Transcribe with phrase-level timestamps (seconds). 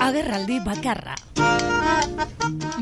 [0.00, 1.14] Agerraldi bakarra.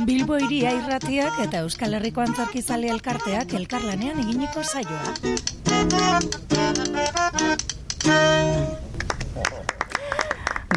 [0.09, 5.15] Bilbo iria irratiak eta Euskal Herriko antzarkizale elkarteak elkarlanean eginiko saioa.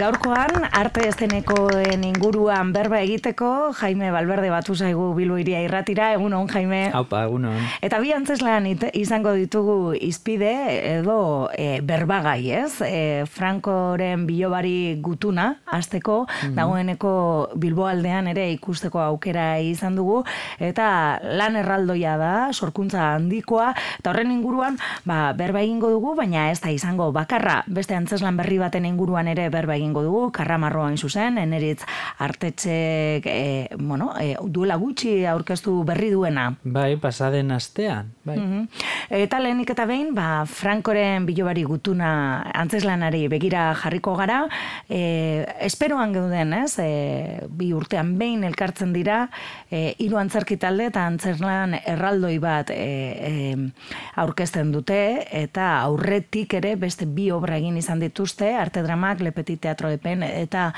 [0.02, 6.48] Gaurkoan, arte ezenekoen inguruan berba egiteko, Jaime Balberde batu zaigu Bilbo iria irratira, egun hon,
[6.50, 6.80] Jaime.
[6.90, 7.68] Haupa, egun hon.
[7.86, 8.66] Eta bi antzeslan
[8.98, 10.50] izango ditugu izpide
[10.96, 11.18] edo
[11.54, 12.72] e, berbagai, ez?
[12.82, 17.14] E, Frankoren bilobari gutuna, azteko, mm dagoeneko
[17.62, 20.24] Bilbo aldean ere ikusteko aukera izan dugu,
[20.60, 23.70] eta lan erraldoia da, sorkuntza handikoa,
[24.02, 28.58] eta horren inguruan, ba, berba egingo dugu, baina ez da izango bakarra, beste antzeslan berri
[28.62, 31.84] baten inguruan ere berba egin egingo dugu, karramarroa hain zuzen, eneritz
[32.20, 36.56] artetxek, e, bueno, e, duela gutxi aurkeztu berri duena.
[36.64, 38.14] Bai, pasaden astean.
[38.24, 38.38] Bai.
[38.38, 38.68] Mm
[39.12, 44.46] Eta lehenik eta behin, ba, Frankoren bilobari gutuna antzeslanari begira jarriko gara,
[44.88, 49.26] e, esperoan geuden, ez, e, bi urtean behin elkartzen dira,
[49.70, 53.92] e, hiru antzerki talde eta antzeslan erraldoi bat e, e,
[54.24, 59.92] aurkezten dute, eta aurretik ere beste bi obra egin izan dituzte, arte dramak, lepeti teatro
[59.96, 60.70] epen, eta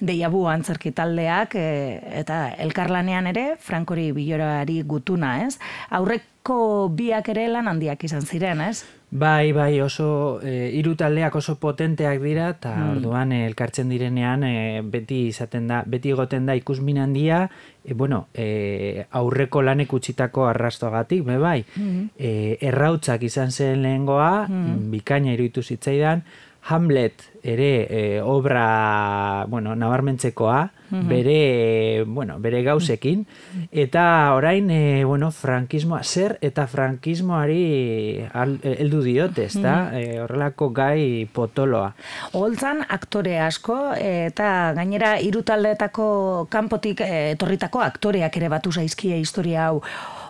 [0.00, 5.56] deiabu antzerki taldeak, e, eta elkarlanean ere, Frankori bilorari gutuna, ez?
[5.90, 8.82] Aurrek ko biak ere lan handiak izan ziren, ez?
[9.12, 12.92] Bai, bai, oso e, hiru taldeak oso potenteak dira eta hmm.
[12.96, 17.42] orduan e, elkartzen direnean e, beti izaten da, beti egoten da ikusmin handia,
[17.84, 21.58] e, bueno, e, aurreko lanek utzitako arrastoagatik, be bai.
[21.76, 22.08] Hmm.
[22.16, 24.88] E, errautzak izan zen lehengoa, hmm.
[24.96, 26.24] bikaina iruditu zitzaidan,
[26.64, 31.08] Hamlet ere e, obra, bueno, nabarmentzekoa, mhm.
[31.08, 33.24] bere, bueno, bere gauzekin,
[33.72, 34.04] eta
[34.36, 39.76] orain, e, bueno, frankismoa, zer eta frankismoari heldu diote, ezta?
[39.90, 41.92] Mm horrelako gai potoloa.
[42.36, 46.06] Holtzan aktore asko, eta gainera hiru taldeetako
[46.52, 49.82] kanpotik etorritako aktoreak ere batu zaizkie historia hau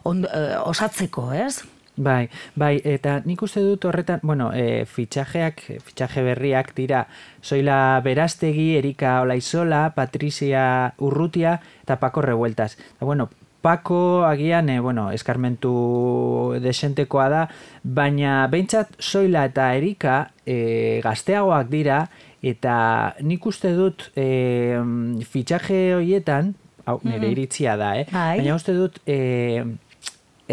[0.04, 1.62] osatzeko, ez?
[1.96, 7.04] Bai, bai, eta nik uste dut horretan, bueno, e, fitxajeak, fitxaje berriak dira,
[7.44, 12.78] soila Berastegi, Erika Olaizola, Patricia Urrutia eta Paco Revueltas.
[12.78, 13.28] Eta, bueno,
[13.60, 17.44] Paco agian, e, bueno, eskarmentu desentekoa da,
[17.84, 20.16] baina behintzat soila eta Erika
[20.46, 22.06] e, gazteagoak dira,
[22.42, 22.74] eta
[23.20, 24.80] nik uste dut e,
[25.28, 26.54] fitxaje horietan,
[26.86, 27.32] hau, nire mm.
[27.36, 28.08] iritzia da, eh?
[28.10, 28.38] Bai.
[28.40, 29.02] baina uste dut...
[29.04, 29.62] E,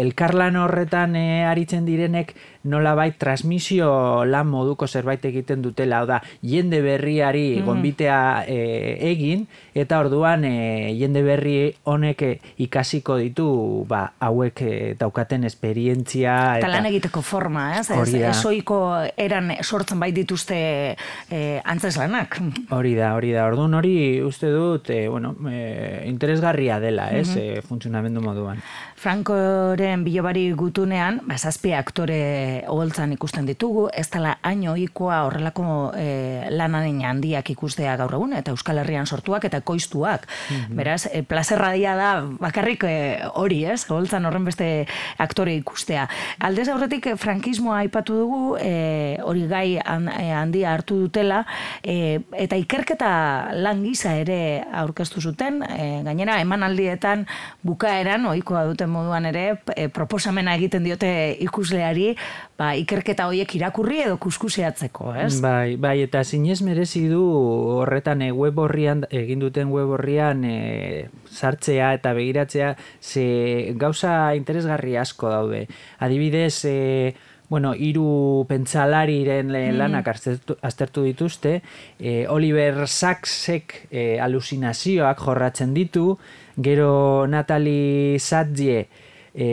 [0.00, 2.34] elkarlan horretan e, aritzen direnek
[2.64, 7.64] nolabait transmisio lan moduko zerbait egiten dutela, da, jende berriari mm.
[7.64, 8.58] gonbitea e,
[9.10, 12.24] egin, eta orduan e, jende berri honek
[12.60, 13.48] ikasiko ditu
[13.88, 16.36] ba, hauek e, daukaten esperientzia.
[16.58, 17.86] Eta, eta lan egiteko forma, ez?
[17.96, 18.80] Ez, esoiko
[19.16, 20.60] eran sortzen bai dituzte
[21.30, 22.40] e, antzes lanak.
[22.76, 23.46] Hori da, hori da.
[23.48, 23.94] Orduan hori
[24.24, 27.28] uste dut, e, bueno, e, interesgarria dela, ez?
[27.28, 27.68] Mm -hmm.
[27.68, 28.60] funtzionamendu moduan.
[29.00, 32.20] Frankoren bilobari gutunean, ba, zazpi aktore
[32.68, 35.64] oholtzan ikusten ditugu, ez dela haino ikoa horrelako
[35.96, 40.26] e, lanaren handiak ikustea gaur egun, eta Euskal Herrian sortuak eta koiztuak.
[40.50, 42.10] Mm Beraz, e, plazerra dia da
[42.40, 42.94] bakarrik e,
[43.34, 43.82] hori, ez?
[43.90, 44.86] Oholtzan horren beste
[45.20, 46.06] aktore ikustea.
[46.46, 51.42] Aldez aurretik, e, frankismoa aipatu dugu, e, hori gai e, handia hartu dutela,
[51.82, 53.10] e, eta ikerketa
[53.60, 57.26] lan gisa ere aurkeztu zuten, e, gainera, emanaldietan
[57.66, 59.44] bukaeran, ohikoa duten moduan ere,
[59.76, 61.10] e, proposamena egiten diote
[61.44, 62.14] ikusleari,
[62.58, 65.40] ba, ikerketa horiek irakurri edo kuskuseatzeko, ez?
[65.42, 67.22] Bai, bai, eta zinez merezi du
[67.80, 74.96] horretan e, web horrian, egin duten web horrian e, sartzea eta begiratzea, ze gauza interesgarri
[75.00, 75.66] asko daude.
[75.98, 77.14] Adibidez, e,
[77.50, 79.76] bueno, hiru pentsalariren mm.
[79.76, 81.56] lanak aztertu, dituzte,
[81.98, 86.14] e, Oliver Sacksek e, alusinazioak jorratzen ditu,
[86.56, 88.84] gero Natalie Sadje
[89.34, 89.48] e,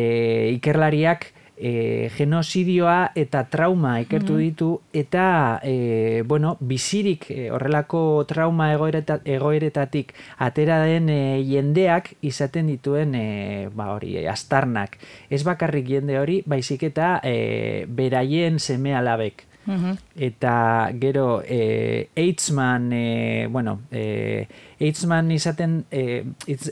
[0.54, 4.46] ikerlariak e, genozidioa eta trauma ikertu mm-hmm.
[4.46, 12.70] ditu eta e, bueno, bizirik e, horrelako trauma egoereta, egoeretatik atera den e, jendeak izaten
[12.70, 13.28] dituen e,
[13.74, 15.00] ba hori, astarnak.
[15.30, 19.47] Ez bakarrik jende hori, baizik eta e, beraien seme alabek.
[19.68, 19.96] Mm-hmm.
[20.16, 20.54] Eta
[21.00, 24.48] gero e, Eitzman, e, bueno, e,
[24.80, 26.24] Eitzman izaten, e,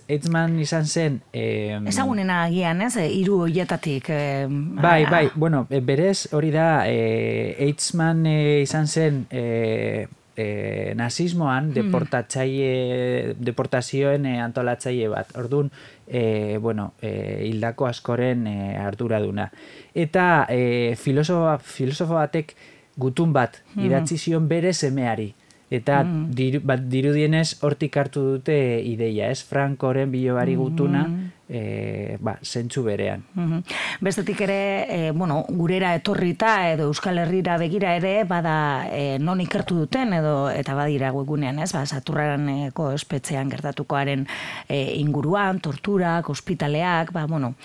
[0.08, 1.22] Eitzman izan zen...
[1.34, 2.96] E, Ezagunena agian, ez?
[3.04, 4.10] Iru hoietatik.
[4.10, 9.26] E, bai, bai, bueno, e, berez hori da, e, Eitzman e, izan zen...
[9.30, 15.32] E, e, nazismoan deportatzaile deportazioen e, antolatzaile bat.
[15.40, 15.72] Ordun,
[16.08, 19.50] e, bueno, e, hildako askoren e, arduraduna.
[19.96, 22.56] Eta e, filosofo, filosofo batek
[22.98, 23.86] gutun bat mm.
[23.86, 25.34] idatzi zion bere semeari.
[25.76, 26.26] Eta mm.
[26.36, 29.44] diru, bat, dirudienez hortik hartu dute ideia, ez?
[29.44, 31.32] Frankoren bilobari gutuna, mm.
[31.50, 33.26] e, ba, zentsu berean.
[33.36, 33.64] Mm
[34.06, 34.58] Bestetik ere,
[34.92, 40.50] e, bueno, gurera etorrita edo Euskal Herrira begira ere, bada e, non ikertu duten edo
[40.52, 41.72] eta badira webunean, ez?
[41.74, 44.28] Ba, Saturraneko espetzean gertatukoaren
[44.68, 47.56] e, inguruan, torturak, ospitaleak, ba, bueno,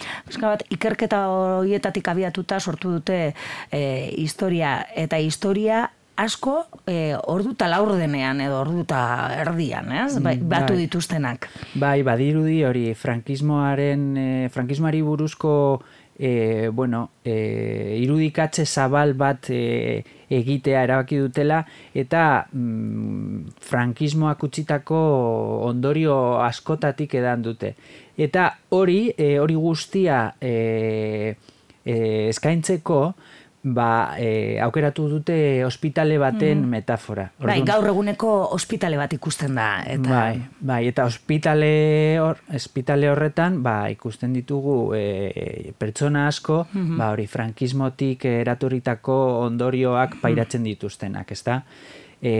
[0.41, 3.21] bat, ikerketa horietatik abiatuta sortu dute
[3.71, 3.81] e,
[4.17, 9.01] historia eta historia asko e, orduta laur denean edo orduta
[9.41, 10.19] erdian, ez?
[10.19, 10.83] Bai, mm, batu bai.
[10.85, 11.49] dituztenak.
[11.75, 15.55] Bai, badirudi hori frankismoaren e, frankismoari buruzko
[16.21, 21.63] e, bueno, e, irudikatze zabal bat e, egitea erabaki dutela
[21.97, 24.99] eta mm, frankismoak utzitako
[25.71, 27.73] ondorio askotatik edan dute.
[28.21, 31.35] Eta hori, e, hori guztia e,
[31.85, 31.97] e,
[32.29, 33.01] eskaintzeko,
[33.63, 36.69] ba, e, aukeratu dute ospitale baten mm.
[36.69, 37.27] metafora.
[37.45, 39.69] Bai, gaur eguneko ospitale bat ikusten da.
[39.85, 40.09] Eta...
[40.09, 41.73] Bai, bai, eta ospitale,
[42.23, 49.17] hor, ospitale horretan ba, ikusten ditugu e, pertsona asko, mm ba, hori frankismotik eraturitako
[49.47, 50.25] ondorioak mm-hmm.
[50.25, 51.61] pairatzen dituztenak, ezta?
[52.21, 52.33] E,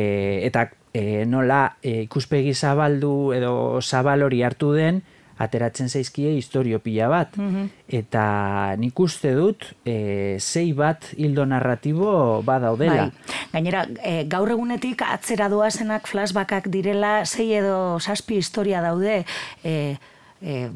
[0.45, 5.03] eta e, nola e, ikuspegi zabaldu edo zabal hori hartu den,
[5.41, 7.37] ateratzen zaizkie historio pila bat.
[7.37, 7.71] Mhm.
[8.01, 8.25] Eta
[8.81, 13.09] nik uste dut, e, zei bat hildo narratibo badaudela.
[13.09, 13.37] Bai.
[13.55, 19.25] Gainera, e, gaur egunetik atzera doazenak flashbackak direla, zei edo saspi historia daude,
[19.65, 19.97] e,
[20.41, 20.69] e,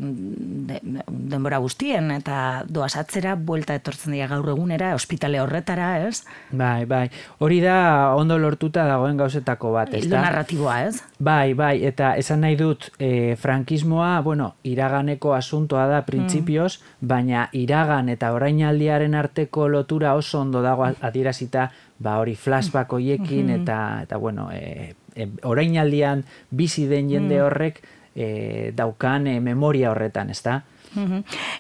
[1.08, 6.25] denbora guztien eta doasatzera buelta etortzen dira gaur egunera ospitale horretara, ez?
[6.52, 7.08] Bai, bai.
[7.44, 10.22] Hori da ondo lortuta dagoen gauzetako bat, ez da?
[10.28, 11.00] narratiboa, ez?
[11.19, 17.08] Bai, bai, eta esan nahi dut e, frankismoa, bueno, iraganeko asuntoa da printzipioz, mm.
[17.14, 23.62] baina iragan eta orainaldiaren arteko lotura oso ondo dago adierazita, ba hori flashback hoiekin mm-hmm.
[23.62, 27.44] eta eta bueno, e, e, orainaldian bizi den jende mm.
[27.46, 27.82] horrek
[28.14, 30.62] e, daukan e, memoria horretan, ez da?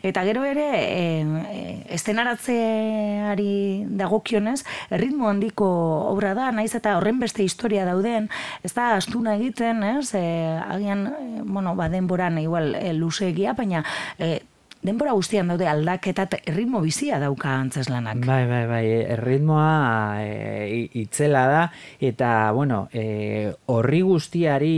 [0.02, 4.62] Eta gero ere, e, estenaratzeari dagokionez,
[4.94, 5.66] ritmo handiko
[6.12, 8.28] obra da, naiz eta horren beste historia dauden,
[8.62, 10.14] ez da astuna egiten, ez?
[10.14, 10.24] E,
[10.68, 11.08] agian,
[11.44, 13.84] bueno, ba, denboran igual e, luzeegia, baina
[14.18, 14.38] e,
[14.84, 18.20] denbora guztian daude aldaketat erritmo bizia dauka antzeslanak.
[18.28, 18.84] Bai, bai, bai,
[19.16, 21.62] erritmoa e, itzela da,
[21.98, 24.74] eta, bueno, e, horri guztiari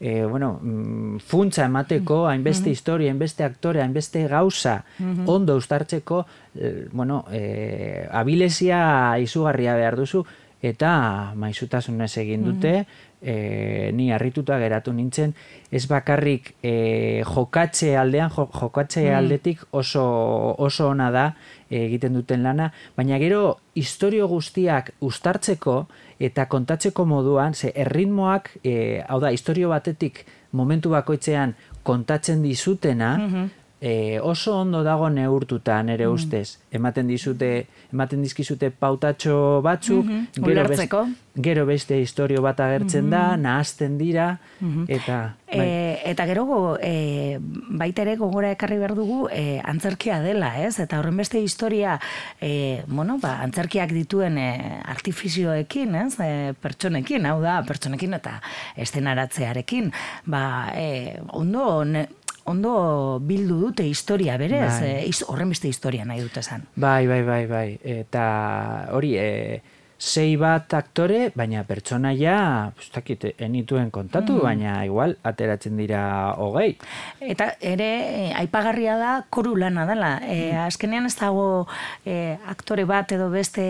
[0.00, 2.30] e, bueno, mm, funtza emateko, mm-hmm.
[2.30, 5.28] hainbeste historia, hainbeste aktore, hainbeste gauza, mm-hmm.
[5.28, 10.24] ondo ustartzeko, e, bueno, e, abilesia izugarria behar duzu,
[10.62, 13.07] eta maizutasunez egin dute, mm-hmm.
[13.22, 15.34] E, ni harrituta geratu nintzen,
[15.70, 20.04] ez bakarrik e, jokatze aldean, jokatze aldetik oso,
[20.58, 21.26] oso ona da
[21.68, 25.82] egiten duten lana, baina gero historio guztiak ustartzeko,
[26.18, 31.54] eta kontatzeko moduan, ze erritmoak, e, hau da, historio batetik momentu bakoitzean
[31.84, 33.48] kontatzen dizutena, mm
[34.22, 36.12] oso ondo dago neurtuta nere mm.
[36.12, 36.58] ustez.
[36.74, 40.94] Ematen dizute, ematen dizkizute pautatxo batzuk, mm gero, best,
[41.38, 43.42] gero beste historio bat agertzen da, mm-hmm.
[43.42, 44.28] nahazten dira,
[44.60, 44.86] mm-hmm.
[44.98, 45.18] eta...
[45.48, 45.64] Bai.
[45.64, 50.74] E, eta gero e, baita ere gogora ekarri behar dugu e, antzerkia dela, ez?
[50.82, 51.96] Eta horren beste historia,
[52.40, 54.50] e, bueno, ba, antzerkiak dituen e,
[54.84, 56.12] artifizioekin, ez?
[56.20, 56.30] E,
[56.60, 58.38] pertsonekin, hau da, pertsonekin eta
[58.76, 59.92] estenaratzearekin,
[60.26, 60.42] ba,
[60.74, 61.64] e, ondo,
[62.48, 64.92] ondo bildu dute historia berez, bai.
[65.04, 66.64] e, horren beste historia nahi dute esan.
[66.76, 67.66] Bai, bai, bai, bai,
[68.00, 68.24] eta
[68.96, 69.60] hori, e,
[69.98, 74.44] sei bat aktore, baina pertsona ja, ustakit, enituen kontatu, mm.
[74.46, 76.76] baina igual, ateratzen dira hogei.
[77.20, 80.12] Eta ere, eh, aipagarria da, koru lana dela.
[80.22, 81.66] E, azkenean ez dago
[82.06, 83.64] e, aktore bat edo beste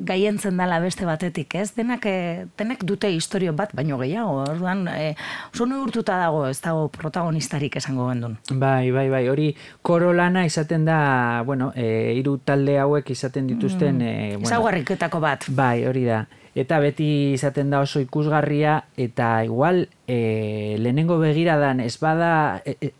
[0.00, 1.74] gaientzen dela beste batetik, ez?
[1.76, 5.12] Denak, e, denak dute historio bat, baino gehiago, orduan, e,
[5.52, 8.38] oso urtuta dago, ez dago protagonistarik esango gendun.
[8.50, 9.50] Bai, bai, bai, hori
[9.82, 14.00] koro lana izaten da, bueno, e, iru talde hauek izaten dituzten...
[14.00, 14.08] Mm.
[14.08, 15.44] E, bueno, bat.
[15.48, 16.24] Bai, Bai, hori da.
[16.54, 22.92] Eta beti izaten da oso ikusgarria, eta igual e, lehenengo begiradan ez bada, e, e,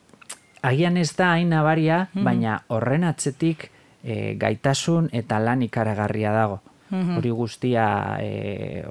[0.67, 2.25] agian ez da hain nabaria, mhm.
[2.27, 3.69] baina horren atzetik
[4.03, 6.63] e, gaitasun eta lan ikaragarria dago.
[6.91, 7.21] Mhm.
[7.21, 7.87] Hori guztia
[8.19, 8.83] e,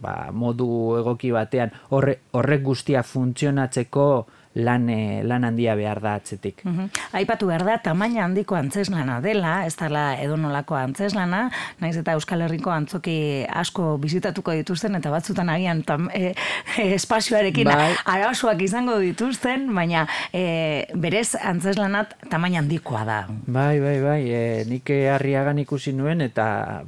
[0.00, 4.08] ba, modu egoki batean, horrek guztia funtzionatzeko,
[4.54, 6.64] lan, e, lan handia behar da atzetik.
[6.64, 6.88] Mm
[7.18, 11.48] Aipatu behar da, tamaina handiko antzeslana dela, ez dela edonolako antzeslana,
[11.80, 16.34] naiz eta Euskal Herriko antzoki asko bizitatuko dituzten, eta batzutan agian tam, e,
[16.76, 17.88] e, espazioarekin bai.
[18.04, 23.18] arazoak izango dituzten, baina e, berez antzeslanat tamaina handikoa da.
[23.46, 26.84] Bai, bai, bai, e, nik harriagan ikusi nuen, eta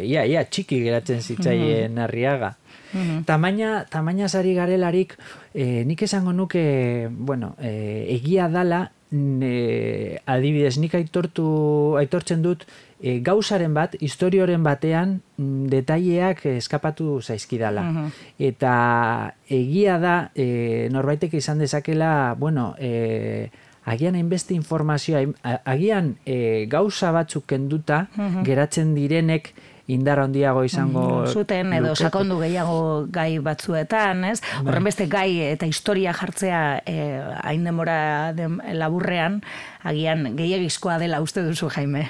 [0.00, 2.54] ia, ia, txiki geratzen zitzaien arriaga.
[2.92, 5.16] Mm Tamaina, tamaina zari garelarik,
[5.54, 12.64] e, nik esango nuke, bueno, e, egia dala, ne, adibidez, nik aitortu, aitortzen dut,
[13.00, 17.82] e, gauzaren bat, historioren batean, mm, detaileak eskapatu zaizkidala.
[17.82, 23.50] Mm Eta egia da, e, norbaitek izan dezakela, bueno, e,
[23.84, 25.24] agian hainbeste informazioa,
[25.64, 28.06] agian e, gauza batzuk kenduta,
[28.46, 29.52] geratzen direnek,
[29.90, 34.38] indar handiago izango mm, zuten edo sakondu gehiago gai batzuetan, ez?
[34.40, 34.62] Bai.
[34.66, 38.32] Horren beste gai eta historia jartzea eh, hain demora
[38.78, 39.40] laburrean,
[39.82, 42.08] agian gehiagizkoa dela uste duzu, Jaime.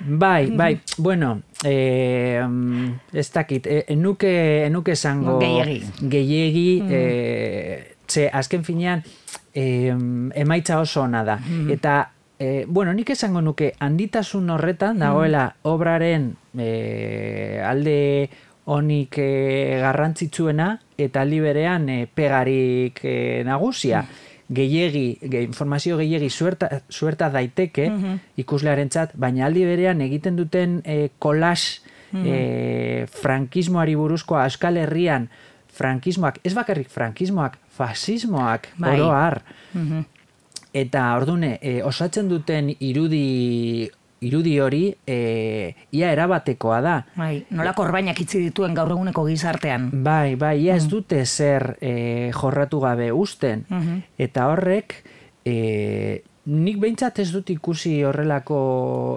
[0.00, 2.42] Bai, bai, bueno, eh,
[3.12, 4.32] ez dakit, eh, enuke,
[4.66, 6.88] enuke esango gehiagi, gehiagi mm.
[6.90, 9.04] eh, ze, azken finean,
[9.54, 9.94] eh,
[10.34, 11.38] emaitza oso ona da.
[11.38, 11.70] Mm.
[11.78, 12.00] Eta
[12.42, 15.68] E, bueno, nik esango nuke handitasun horretan dagoela mm.
[15.70, 16.24] obraren
[16.58, 18.28] e, alde
[18.72, 20.68] onik e, garrantzitsuena
[20.98, 24.02] eta aldi berean e, pegarik e, nagusia.
[24.02, 24.28] Mm.
[24.52, 25.06] Gehiegi,
[25.40, 28.18] informazio gehiegi suerta, suerta daiteke mm -hmm.
[28.36, 31.80] ikuslearen baina aldi berean egiten duten e, kolas
[32.12, 33.06] mm -hmm.
[33.08, 35.28] frankismoari buruzkoa askal herrian
[35.72, 39.00] frankismoak, ez bakarrik frankismoak, fasismoak, bai.
[39.00, 39.42] oroar.
[39.72, 40.04] Mm
[40.72, 43.90] Eta ordune, e, osatzen duten irudi
[44.22, 45.16] irudi hori e,
[45.98, 46.96] ia erabatekoa da.
[47.16, 49.90] Bai, nola korbainak itzi dituen gaur eguneko gizartean.
[50.04, 50.92] Bai, bai, ia ez mm.
[50.92, 51.94] dute zer e,
[52.36, 53.66] jorratu gabe usten.
[53.68, 54.02] Mm-hmm.
[54.26, 54.96] Eta horrek,
[55.44, 58.62] e, nik behintzat ez dut ikusi horrelako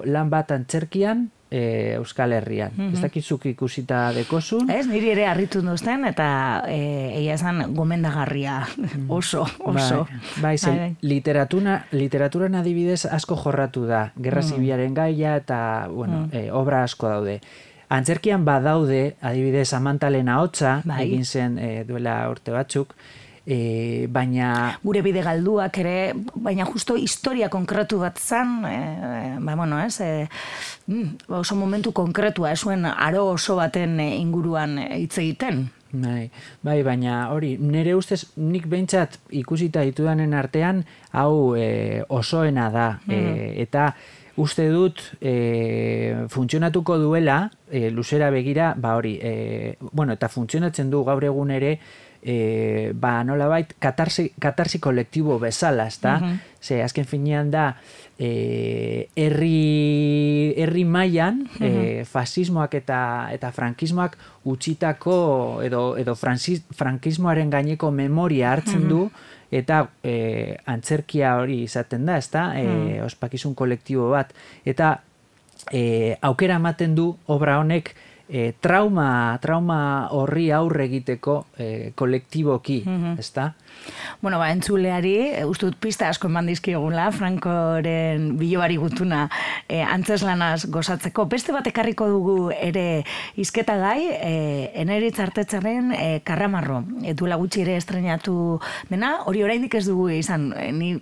[0.10, 2.72] lan bat antzerkian, e, Euskal Herrian.
[2.75, 2.94] Mm -hmm.
[2.94, 4.70] Ez dakizuk ikusita dekozun.
[4.70, 8.68] Ez, niri ere harritu duzten, eta e, egia esan gomendagarria
[9.08, 10.08] oso, oso.
[10.42, 10.96] Bai, bai, bai, bai.
[11.02, 14.12] literatura, literaturan adibidez asko jorratu da.
[14.22, 14.50] Gerra mm.
[14.50, 16.30] zibiaren gaia eta, bueno, mm.
[16.32, 17.42] e, obra asko daude.
[17.90, 21.04] Antzerkian badaude, adibidez, amantalen ahotsa, bai.
[21.06, 22.96] egin zen e, duela urte batzuk,
[23.46, 24.80] e, baina...
[24.84, 30.28] Gure bide galduak ere, baina justo historia konkretu bat zan, e, ba, bueno, ez, e,
[31.28, 35.68] oso momentu konkretua, esuen aro oso baten inguruan hitz egiten.
[35.96, 36.30] Bai,
[36.66, 40.84] bai, baina hori, nire ustez nik behintzat ikusita ditudanen artean,
[41.16, 43.54] hau e, osoena da, mm.
[43.64, 43.94] eta
[44.36, 51.06] uste dut e, funtzionatuko duela, e, luzera begira, ba hori, e, bueno, eta funtzionatzen du
[51.08, 51.78] gaur egun ere,
[52.25, 56.20] e, ba, nola bait, katarsi, katarsi kolektibo bezala, ez da?
[56.20, 57.75] Mm Ze, azken finean da,
[58.17, 62.98] e, herri, herri mailan e, fasismoak eta,
[63.29, 64.15] eta frankismoak
[64.50, 65.17] utxitako,
[65.62, 69.03] edo, edo frankismoaren gaineko memoria hartzen du,
[69.53, 72.48] eta e, antzerkia hori izaten da, ez da?
[72.58, 74.34] E, ospakizun kolektibo bat.
[74.65, 74.96] Eta
[75.70, 77.94] e, aukera ematen du obra honek,
[78.29, 83.20] e, trauma, trauma horri aurre egiteko e, kolektiboki, mm -hmm.
[83.20, 83.53] ezta?
[84.22, 89.29] Bueno, ba, entzuleari, e, ustut pista asko eman dizkigula, Frankoren bilobari gutuna
[89.67, 91.25] e, antzeslanaz gozatzeko.
[91.25, 93.03] Beste bat ekarriko dugu ere
[93.36, 96.84] izketa gai, e, eneritz artetzaren e, karramarro.
[97.03, 100.96] E, duela gutxi ere estrenatu dena, hori oraindik ez dugu izan, e, ni,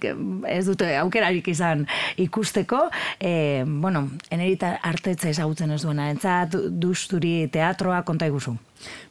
[0.48, 1.88] ez dute aukerarik izan
[2.18, 2.90] ikusteko.
[3.20, 8.56] E, bueno, eneritz artetza ezagutzen ez duena, entzat, duz justuri teatroa konta iguzu.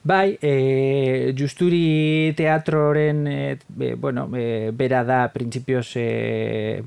[0.04, 3.58] Bai, e, justuri teatroren, e,
[3.96, 6.82] bueno, e, bera da, printzipioz e,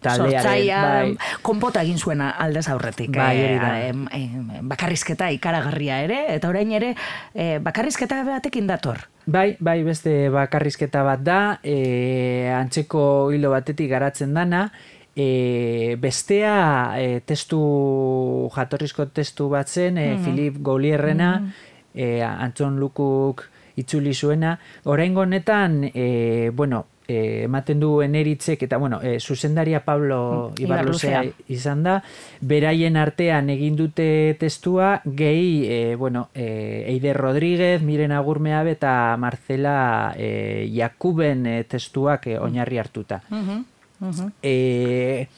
[0.00, 1.16] taldearen.
[1.16, 1.16] bai.
[1.42, 3.10] konpota egin zuena aldez aurretik.
[3.16, 6.94] Bai, e, e, bakarrizketa ikaragarria ere, eta orain ere,
[7.34, 9.04] e, bakarrizketa batekin dator.
[9.26, 14.70] Bai, bai, beste bakarrizketa bat da, e, antzeko hilo batetik garatzen dana,
[15.16, 21.52] e, bestea e, testu jatorrizko testu bat zen e, mm Filip Golierrena mm
[21.94, 23.44] e, Antzon Lukuk
[23.76, 24.58] itzuli zuena.
[24.84, 31.22] Oraingo honetan e, bueno e, ematen du eneritzek eta bueno e, zuzendaria Pablo mm, Ibarluzea
[31.48, 32.00] izan da.
[32.40, 40.14] Beraien artean egin dute testua gehi e, bueno e, Eider Rodríguez Miren Agurmea eta Marcela
[40.16, 43.22] e, Jakuben e, testuak e, oinarri hartuta.
[43.30, 43.62] Mm
[44.00, 45.28] Uh e,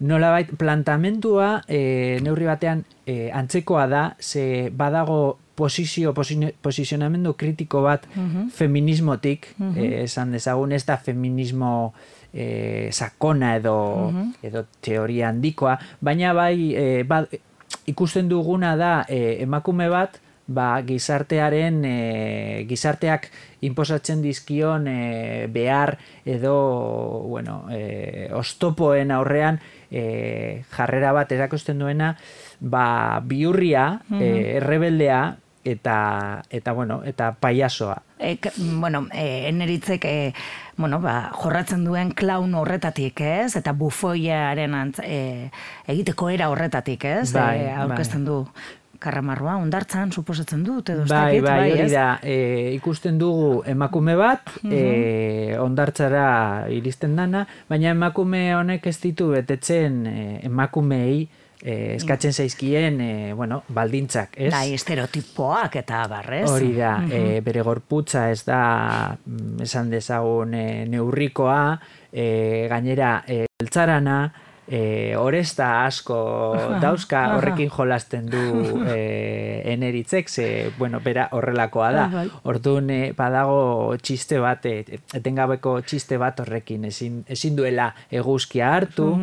[0.00, 8.04] nola bait, plantamentua e, neurri batean e, antzekoa da, ze badago posizio, posizionamendu kritiko bat
[8.52, 9.48] feminismotik,
[10.02, 11.94] esan dezagun ez da feminismo
[12.32, 14.12] e, sakona edo,
[14.44, 17.22] edo teoria handikoa, baina bai e, ba,
[17.88, 21.96] ikusten duguna da e, emakume bat, ba, gizartearen e,
[22.68, 23.30] gizarteak
[23.66, 26.56] inposatzen dizkion e, behar edo
[27.26, 29.60] bueno, e, ostopoen aurrean
[29.90, 32.14] e, jarrera bat erakusten duena,
[32.60, 34.22] ba, biurria, mm
[34.56, 35.36] errebeldea,
[35.66, 37.98] eta, eta, bueno, eta paiasoa.
[38.18, 38.38] E,
[38.78, 40.34] bueno, e, eneritzek, e,
[40.76, 43.56] bueno, ba, jorratzen duen klaun horretatik, ez?
[43.58, 45.50] Eta bufoiaren antz, e,
[45.90, 47.32] egiteko era horretatik, ez?
[47.34, 48.32] Bai, e, aurkezten bai.
[48.32, 48.44] du
[49.06, 52.36] karramarroa, ondartzan, suposatzen dut, edo bai, bai, bai, hori da, e,
[52.76, 55.64] ikusten dugu emakume bat, mm -hmm.
[55.64, 56.28] ondartzara
[56.74, 61.28] iristen dana, baina emakume honek ez ditu betetzen e, emakumeei,
[61.62, 64.50] eh, eskatzen zaizkien eh, bueno, baldintzak, ez?
[64.54, 66.46] Bai, estereotipoak eta barrez.
[66.50, 68.60] Hori da, eh, bere gorputza ez da
[69.16, 71.60] mm, esan dezagun eh, neurrikoa,
[72.12, 74.20] eh, gainera eh, eltzarana,
[74.68, 76.18] eh, oresta asko
[76.82, 78.42] dauzka horrekin jolasten du
[78.92, 82.06] eh, eneritzek, ze, bueno, bera horrelakoa da.
[82.12, 82.42] Bai, bai.
[82.52, 89.14] Orduan, eh, badago txiste bat, etengabeko txiste bat horrekin, ezin, ezin duela eguzkia hartu,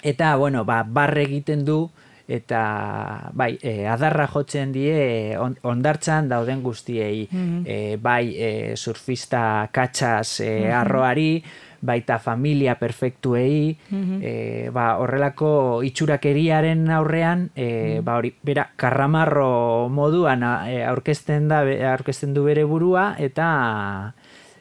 [0.00, 1.90] Eta, bueno, ba, barre egiten du,
[2.30, 2.60] eta
[3.36, 7.26] bai, e, adarra jotzen die on, ondartzan dauden guztiei.
[7.30, 9.42] Mm bai, e, surfista
[9.74, 11.32] katxas e, mm arroari,
[11.80, 21.48] baita familia perfektuei, mm ba, horrelako itxurakeriaren aurrean, e, ba, hori, bera, karramarro moduan aurkezten,
[21.48, 21.62] da,
[21.94, 24.14] aurkezten du bere burua, eta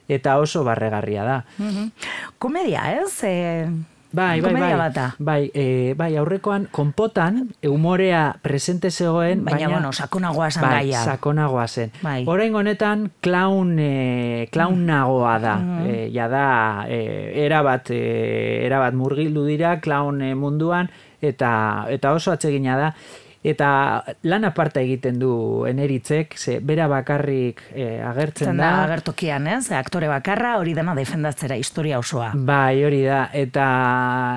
[0.09, 1.39] eta oso barregarria da.
[1.59, 1.91] Mm
[2.39, 3.23] Komedia, ez?
[3.27, 3.67] E,
[4.11, 10.49] Bai, bai, bai, bai, e, bai, aurrekoan, konpotan, humorea presente zegoen, baina, baina bueno, sakonagoa
[10.49, 11.03] zen bai, gaia.
[11.03, 11.91] sakonagoa zen.
[12.01, 12.23] Bai.
[12.25, 15.55] Horein honetan, klaun, e, klaun nagoa da.
[15.55, 15.93] Mm -hmm.
[15.93, 20.89] e, ja da, e, erabat, e, erabat murgildu dira, e, munduan,
[21.21, 22.95] eta, eta oso atsegina da
[23.43, 28.63] eta lan aparta egiten du eneritzek, ze bera bakarrik e, agertzen da.
[28.63, 28.83] da.
[28.89, 29.71] Agertokian, ez?
[29.71, 32.33] Aktore bakarra hori dena defendatzera historia osoa.
[32.35, 33.29] Bai, hori da.
[33.33, 33.67] Eta,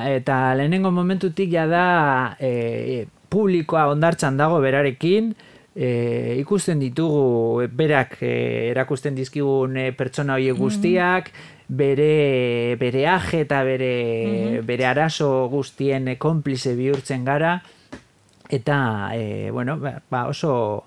[0.07, 1.87] eta lehenengo momentutik ja da
[2.39, 5.33] e, publikoa ondartzan dago berarekin,
[5.75, 8.35] e, ikusten ditugu berak e,
[8.71, 10.63] erakusten dizkigun e, pertsona horiek mm-hmm.
[10.63, 11.33] guztiak,
[11.73, 13.93] bere, bere aje eta bere,
[14.29, 17.57] mm bere arazo guztien konplize bihurtzen gara,
[18.53, 20.85] eta e, bueno, ba, ba, oso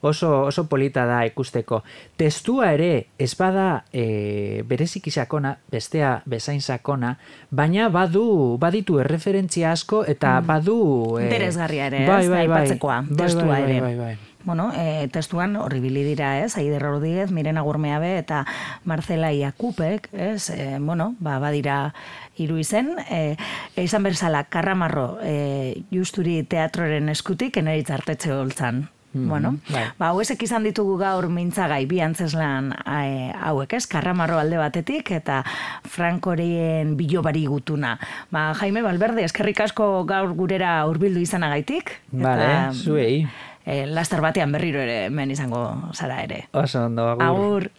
[0.00, 1.82] oso, oso polita da ikusteko.
[2.16, 7.16] Testua ere ez bada e, bereziki sakona, bestea bezain sakona,
[7.50, 10.46] baina badu baditu erreferentzia asko eta mm.
[10.46, 10.78] badu...
[11.18, 13.80] E, Interesgarria ere, bai, bai, bai, testua bai, bai, ere.
[13.80, 14.16] Bai, bai, bai.
[14.48, 16.56] Bueno, e, testuan horribili dira, ez?
[16.56, 18.46] Aider Rodríguez, Mirena Gurmeabe eta
[18.88, 20.48] Marcela Iakupek, ez?
[20.48, 21.92] E, bueno, ba, badira
[22.40, 23.36] hiru izen, e,
[23.76, 28.86] e, izan berzala, karramarro e, justuri teatroren eskutik, eneritz hartetxe holtzan.
[29.12, 29.84] Mm -hmm, bueno, bai.
[29.98, 35.42] ba, hauezek izan ditugu gaur mintzagai bi antzeslan e, hauek ez, karramarro alde batetik eta
[35.84, 37.98] frankorien bilobari gutuna.
[38.30, 42.00] Ba, Jaime Balberde, eskerrik asko gaur gurera hurbildu izanagaitik.
[42.12, 43.28] Bale, zuei.
[43.68, 45.60] E, laster batean berriro ere men izango
[45.92, 46.46] zara ere.
[46.56, 47.26] Oso ondo, agur.
[47.28, 47.70] Agur.